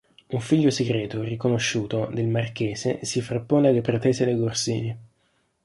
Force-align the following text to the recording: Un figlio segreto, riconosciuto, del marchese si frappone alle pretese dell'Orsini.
Un 0.29 0.39
figlio 0.39 0.71
segreto, 0.71 1.21
riconosciuto, 1.21 2.09
del 2.11 2.25
marchese 2.27 3.05
si 3.05 3.21
frappone 3.21 3.67
alle 3.67 3.81
pretese 3.81 4.25
dell'Orsini. 4.25 4.97